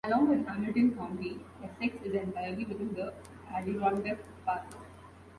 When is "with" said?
0.29-0.47